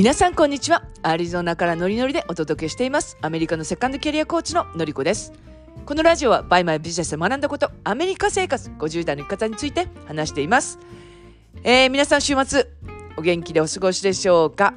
[0.00, 0.82] 皆さんこんにちは。
[1.02, 3.18] アリゾナからノリノリでお届けしています。
[3.20, 5.30] アメリカのセカンドキャリアコーチののりこです。
[5.84, 10.78] このラジオはバイマイビジネスで学んだことアメリカ生活50代の生き方について話しています、
[11.64, 12.66] えー皆さん週末
[13.18, 14.72] お元気でお過ごしでしょうか、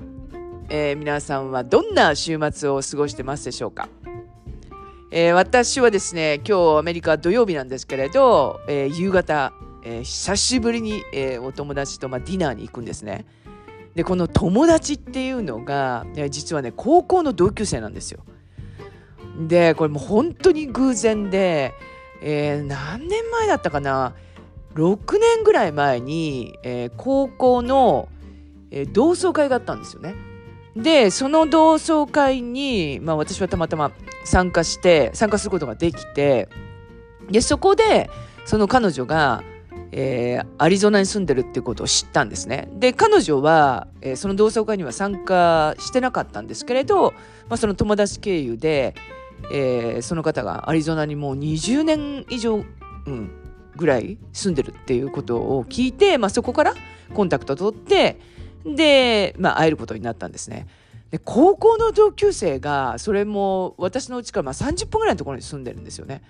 [0.67, 3.87] えー皆さんはどんな週末を過ごしてますでしょうか？
[5.09, 9.53] えー私はですね今日アメリカは土曜日なんですけれど、えー夕方、
[9.85, 13.26] えー久しぶりに、えーお友達と、まあ、ディナーに行くんですね。
[13.95, 18.21] でこの友達っていうのが、実はね高校の同級生なんですよ。
[19.47, 21.73] でこれもう本当に偶然で、
[22.21, 24.13] えー何年前だったかな
[24.75, 28.09] ？6年ぐらい前に、えー高校の、
[28.71, 30.15] えー同窓会があったんですよね。
[30.75, 33.91] でその同窓会に、まあ、私はたまたま
[34.25, 36.49] 参加して参加することができて
[37.29, 38.09] でそこで
[38.45, 39.43] その彼女が、
[39.95, 42.68] えーアリゾナに住んでるっていうことを知ったんですね。
[42.73, 47.12] で彼女は、えーその同窓会には参加してなかったんですけれど、
[47.48, 48.95] まあ、その友達経由で、
[49.51, 52.59] えーその方がアリゾナにもう20年以上、う
[53.12, 53.31] ん、
[53.76, 56.73] ぐらい住んでるっていうことを聞いて、まあ、そこから
[57.13, 58.20] コンタクト取って
[58.65, 60.68] で、まあ、会えることになったんですね。
[61.12, 66.23] で高校の同級生がそれも私の家からまあ30分ぐらいのところに住んでるんですよね。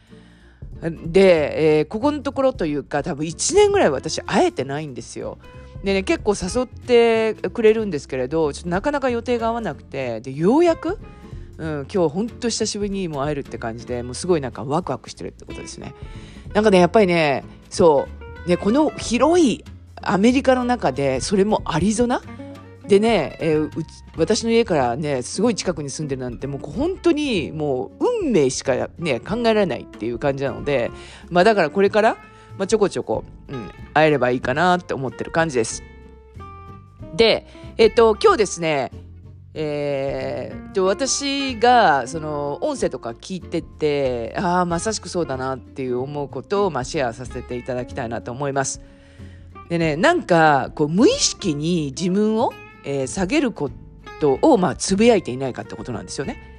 [0.91, 5.37] で、えーここのところというか多分1年ぐらい私会えてないんですよ。
[5.83, 10.97] でね結構誘ってくれるんですけれどちょっとなかなか予定が合わなくてでようやく、
[11.57, 15.93] うん、今日本当久しぶりにも会えるって感じでもうすごいなんかワクワクしてるってことですね。
[16.53, 18.07] なんかねやっぱりねそ
[18.45, 19.63] うねこの広い
[20.01, 22.21] アメリカの中でそれもアリゾナ？
[22.87, 23.69] でね、えー
[24.15, 30.91] 私の家からねすごい近くに住んでるなんてもう本当にもう運命しかね考えられないっていう感じなので
[31.29, 32.17] まあだからこれから、
[32.57, 35.83] まあ、ちょこちょこ、うん、会えればいいかなって思ってる感じです。
[37.15, 37.45] で
[37.77, 38.91] えっ、と今日ですね
[39.53, 48.81] えーと私がその音声とか聞いててああまさしくそうだなっていう思うことを、まあ、シェアさせていただきたいなと思います。
[49.69, 52.51] でねなんかこう無意識に自分を、
[52.83, 53.69] えー下げるこ
[54.19, 56.52] とを、まあ、つぶやいていないかってことなんですよね。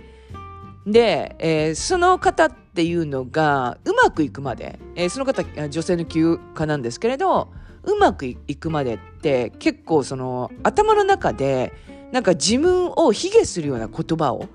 [0.86, 7.52] で、えーその方っていうのがうまくいくまで、えーその方女性の休暇なんですけれど
[7.84, 11.72] うまくいくまでって結構その頭の中で
[12.12, 14.48] なんか自分を卑下するような言葉を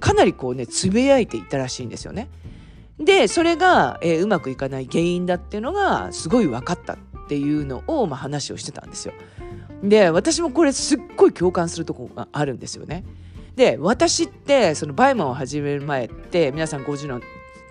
[0.00, 2.28] かなりこうねつぶやいていたらしいんですよね。
[2.98, 6.98] でそれが、えーうまくいかない原因だっていうのがすごい分かったっ
[7.28, 9.12] ていうのを、まあ、話をしてたんですよ。
[9.82, 13.04] で私もこれすっごい共感するとこがあるんですよね。
[13.56, 17.22] で私ってそのバイマンを始める前って皆さんご存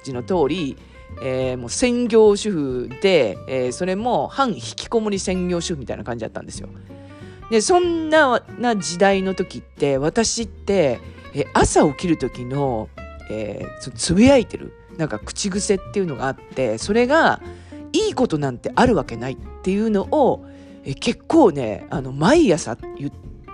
[0.04, 0.78] 知の通り、
[1.22, 6.70] えーもう専業主婦で、えーそれも反引きこもり専業主婦みたいな感じだったんですよ。
[7.52, 8.42] でそんな
[8.78, 11.00] 時代の時って私って、
[11.36, 12.90] えー朝起きる時の、
[13.30, 17.42] えーつぶやいてるなんか口癖っていうのがあってそれが
[17.94, 20.44] いいことなんてあるわけないっていうのを、
[20.84, 22.76] えー結構ねあの毎朝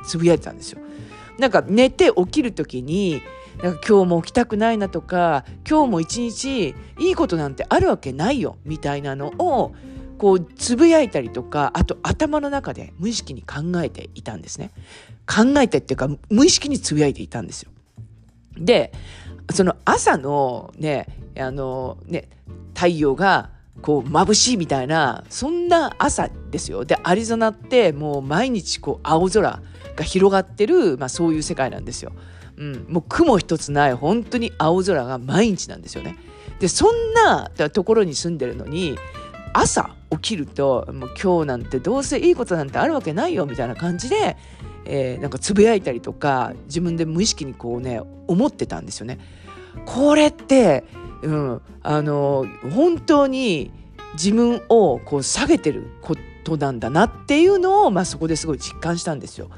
[0.05, 0.79] つぶやいてたんですよ。
[1.41, 3.23] なんか寝て起きる時に
[3.63, 9.73] なんか今日も起きたくないなとか今日も一日いいことなんてあるわけないよみたいなのを
[10.19, 14.69] こうつぶやいたりとかあと頭の中で無意識に考えていたんですね。
[15.25, 17.71] 考えてっていうか無意識につぶやいていたんですよ。
[18.55, 18.93] で
[19.51, 21.07] その朝のね
[21.39, 22.29] あのね
[22.75, 23.49] 太陽が
[23.81, 26.85] こう眩しいみたいなそんな朝ですよ。
[26.85, 29.61] でアリゾナってもう毎日こう青空
[29.95, 32.11] が広がってる、まあ、そういう世界なんですよ。
[32.57, 36.17] うん、もう雲一つない本当に青空が毎日なんですよね。
[36.59, 38.97] でそんなところに住んでるのに
[39.53, 44.37] 朝起きるともう今日なんてどうせいいことなんてあるわけないよみたいな感じで、
[44.85, 49.19] えーなんかつぶやいたりとか自分で無意識にこうね思ってたんですよね。
[49.85, 50.83] これって、
[51.21, 53.71] うん、あの本当に
[54.13, 59.49] 自分をこう下げてることなんだなっていうのを、まあ、そこですごい実感したんですよ。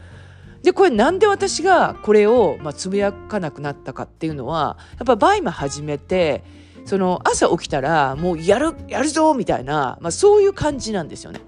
[0.62, 6.42] でこれなんで私がこれを、まあ、つぶやかなくなったかっていうのはやっぱ BUYMA 始めて
[6.86, 11.42] その朝起きたらもうやるやるぞみたいな、まあ、そういう感じなんですよね。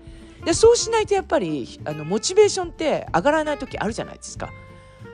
[0.44, 4.52] でそうしないとやっぱりあのモチベーションって上がらない時あるじゃないですか。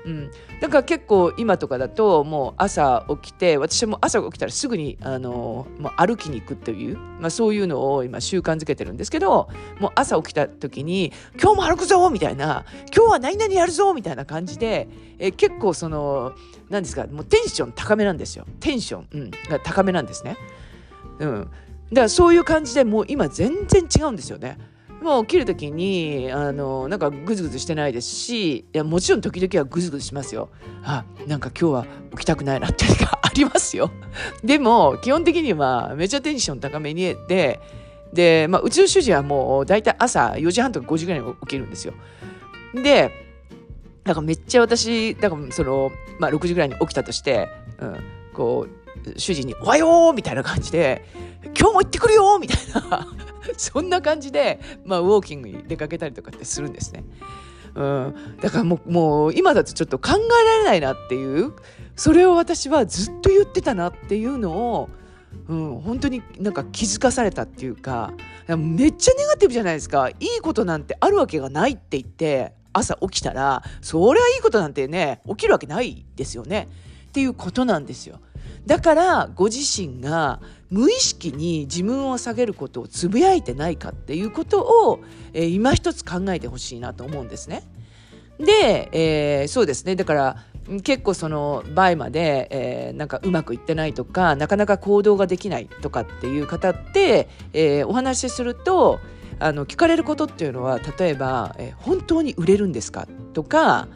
[0.06, 9.50] うん、だから結構今とかだともう朝起きて私も朝起きたらすぐにあのもう歩きに行くっていう、まあ、そういうのを今習慣づけてるんですけど
[9.80, 11.12] もう朝起きた時に
[11.42, 12.66] 「今日も歩くぞ!」みたいな
[12.96, 14.88] 「今日は何々やるぞ!」みたいな感じで
[15.20, 16.34] え結構その
[16.70, 20.38] 何ですかもうテンション高めなんですよテンション、うん、が高めなんですね。
[21.20, 21.50] うん、
[21.92, 24.58] だからそういう感じでもう今全然違うんですよね。
[25.02, 30.50] もう起きる時にあのなんかグズグズしてないですしいやもちろん時々はグズグズしますよ。
[30.84, 33.92] あなんか今日は起きたくないなっていうのがありますよ。
[34.44, 37.60] でも基本的にはめちゃテンション高めにで
[38.14, 41.94] で、まあ、うちの主人はもう大体朝4時半とか5時ぐらいに起きるんですよ。
[42.76, 43.12] で
[44.04, 47.50] なんかめっちゃ私だからその、まあ、6時ぐらいに起きたとして、
[47.80, 47.96] うん、
[48.34, 48.81] こう
[49.18, 51.06] 主人に「おはよう!」みたいな感じで
[51.58, 52.58] 「今日も行ってくるよ!」みたい
[52.90, 53.08] な
[53.58, 57.04] そんな感じで、まあ、ウォーキングに出かけたりとかってするんですね。
[57.74, 61.54] うん、だからもうもう今だとちょっと考えられないなっていう
[61.96, 64.90] それを私はずっと言ってたなっていうのを、
[65.48, 68.12] うん、本当になんか気づかされたっていうか
[68.50, 76.68] めっちゃネガティブじゃないですかいいことなんてあるわけがないって言って朝起きたらそれはいいことなんてね起きるわけないですよね
[77.08, 78.20] っていうことなんですよ。
[78.66, 85.00] だからご自身が無意識に自分を下げることをつぶやいてないかっていうことを、
[85.34, 87.64] えー、今一つ考えてほしいなと思うんですね。
[88.40, 90.38] で、えー、そうですねだから
[90.84, 99.00] 結構その倍まで、えー、なんかうまくいってないとかなかなか行動ができないとかっていう方って、えー、お話しすると
[99.40, 103.88] あの聞かれることっていうのは例えば、えー、本当に売れるんですかとか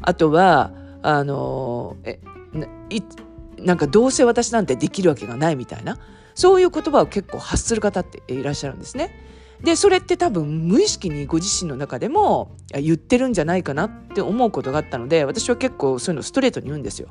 [0.00, 0.70] あとは
[1.02, 2.20] あのえ
[2.90, 3.02] い
[3.64, 5.98] なんかどうせ私なんてできるわけがないみたいな
[6.34, 9.14] そういう言葉を結構発する方っていらっしゃるんですね。
[9.62, 17.08] でそれって多分無意識にご自身の中でも言ってるんじゃないかなって思うことがあったので私は結構そういうのストレートに言うんですよ。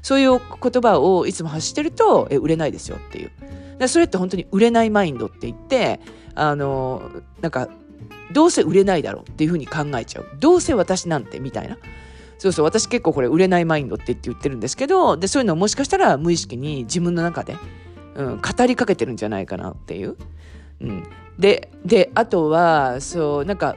[0.00, 3.88] そういう言葉をいつも発してると売れないですよっていう。
[3.88, 6.00] それって本当に売れないマインドって言って
[6.34, 7.02] あの
[7.40, 7.68] なんか
[8.32, 10.26] どうせ売れないだろうっていうふうに考えちゃう。
[10.38, 11.78] どうせ私なんてみたいな。
[12.38, 17.56] そうそう、私結構これ売れないマインドって言ってるんですけど、で、そういうのをもしかしたら無意識に自分の中で、
[18.14, 20.16] うん、語りかけてるんじゃないかなっていう。
[20.80, 21.04] うん。
[21.38, 23.76] で、で、あとは、そう、なんか、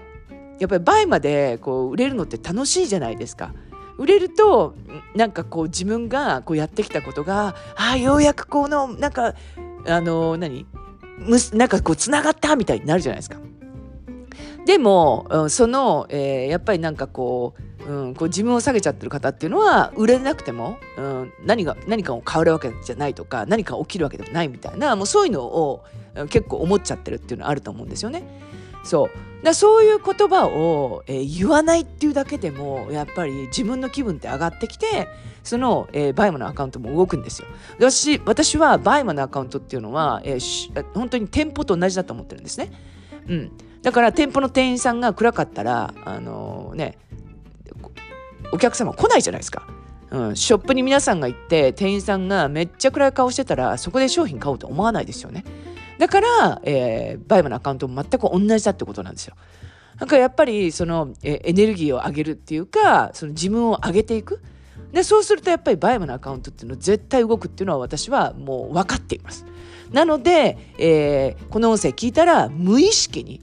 [0.59, 3.51] やっぱり倍までこう売れるのって楽しいじゃないですか。
[3.97, 4.75] 売れると
[5.15, 9.33] なんかこう自分がこうやってきたことがああようやくこのなんか
[9.87, 10.67] あの何？
[11.17, 13.37] むなんかこうつながったみたいになるじゃないですか。
[14.67, 17.61] でも、うん、その、えー、やっぱりなんかこう
[17.91, 25.83] うん、こう自分を下げちゃってる方っていうのは売れなくても、うん、何が何かを変わるわけじゃないとか何か起きるわけでもないみたいなもうそういうのを
[26.29, 28.23] 結構思っちゃってるっていうのはあると思うんですよね。
[28.83, 29.09] そ
[29.41, 35.07] うだそういう言葉を、えー、言わないっていうだけでもやっぱり自分の気分って上がってきて
[35.43, 37.47] その、えー、 BUYMA のアカウントも動くんですよ。
[37.77, 42.71] 私私は BUYMA のアカウントっていうのは、えー、本当に店舗と同じだと思ってるんですね。
[43.27, 43.51] うん、
[43.81, 46.97] だから店舗の店員さんが暗かったらあのー、ね
[48.51, 49.67] お客様来ないじゃないですか。
[50.11, 55.45] うん、ショップに皆さんが行って店員さんがめっちゃ暗い顔してたらそこで商品買おうと思わないですよね。
[55.99, 59.35] だから、えー、 BUYMA のアカウントも全く同じだってことなんですよ。
[59.99, 64.41] なんかやっぱりそのえエネルギーを上げるっていうかその自分を上げていく
[64.91, 69.45] でそうするとやっぱり BUYMA のアカウントっていうのは絶対動くっていうのは私はもう分かっています。
[69.91, 73.41] なので、えー、この音声聞いたら無意識に、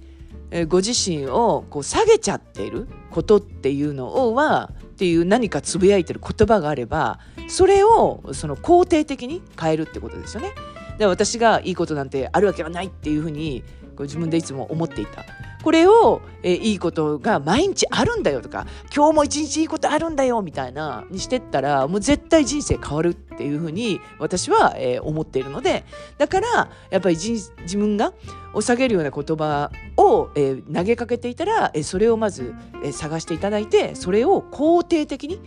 [0.50, 10.52] えー、ご自身をこう下げちゃっていることっていうのをはっていう何かつぶやいてる言葉があればそれをその肯定的に変えるってことですよね。
[10.98, 13.62] で私がいいことなんてあるわけはないっていうふうに
[13.94, 15.24] こう自分でいつも思っていた。
[15.68, 25.84] これを、えいいことが毎日あるんだよとか今日も一日いいことあるんだよみたいなにしてったらもう絶対人生変わるっていうふうに私は、え、思っているので
[26.16, 28.14] だからやっぱり自分が
[28.54, 35.38] を下げるような言葉を、え、投げかけていたら、え、それをまず、え、探していただいてそれを肯定的に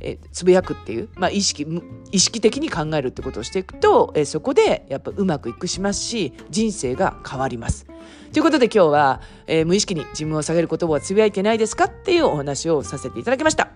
[0.00, 1.66] えつぶやくっていう、まあ、意識
[2.10, 7.86] 意識的に考えるってことをしていくと、えそこでやっぱうまくいくしますし人生が変わります。
[8.32, 13.68] ということで今日は、えー、無意識に自分を下げる言葉をつぶやいてないですかっていうお話をさせていただきました。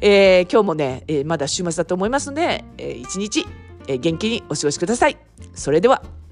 [0.00, 3.46] えー、今日もね、えー、まだ週末だと思いますので、えー、一日、
[3.86, 5.18] えー、元気にお過ごしください。
[5.54, 6.23] それでは。